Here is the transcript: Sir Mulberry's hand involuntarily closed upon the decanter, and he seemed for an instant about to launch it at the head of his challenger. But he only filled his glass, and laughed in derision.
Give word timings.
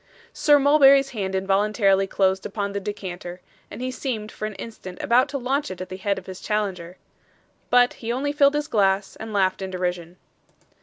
Sir 0.33 0.57
Mulberry's 0.57 1.11
hand 1.11 1.35
involuntarily 1.35 2.07
closed 2.07 2.43
upon 2.43 2.71
the 2.73 2.79
decanter, 2.79 3.39
and 3.69 3.81
he 3.83 3.91
seemed 3.91 4.31
for 4.31 4.47
an 4.47 4.55
instant 4.55 4.97
about 4.99 5.29
to 5.29 5.37
launch 5.37 5.69
it 5.69 5.79
at 5.79 5.89
the 5.89 5.97
head 5.97 6.17
of 6.17 6.25
his 6.25 6.39
challenger. 6.41 6.97
But 7.69 7.93
he 8.01 8.11
only 8.11 8.31
filled 8.31 8.55
his 8.55 8.67
glass, 8.67 9.15
and 9.17 9.31
laughed 9.31 9.61
in 9.61 9.69
derision. 9.69 10.17